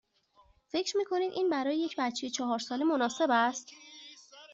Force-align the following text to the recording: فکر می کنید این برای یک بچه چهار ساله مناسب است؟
فکر 0.71 0.97
می 0.97 1.05
کنید 1.05 1.31
این 1.31 1.49
برای 1.49 1.77
یک 1.77 1.95
بچه 1.97 2.29
چهار 2.29 2.59
ساله 2.59 2.85
مناسب 2.85 3.27
است؟ 3.31 3.67